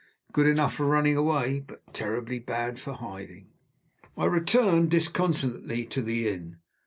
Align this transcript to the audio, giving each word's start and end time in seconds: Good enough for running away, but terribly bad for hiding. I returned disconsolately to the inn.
Good 0.33 0.47
enough 0.47 0.73
for 0.73 0.87
running 0.87 1.15
away, 1.15 1.59
but 1.59 1.93
terribly 1.93 2.39
bad 2.39 2.79
for 2.79 2.93
hiding. 2.93 3.51
I 4.17 4.25
returned 4.25 4.89
disconsolately 4.89 5.85
to 5.85 6.01
the 6.01 6.27
inn. 6.27 6.57